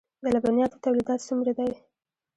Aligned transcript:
د 0.23 0.25
لبنیاتو 0.35 0.81
تولیدات 0.85 1.19
څومره 1.27 1.51
دي؟ 1.57 1.69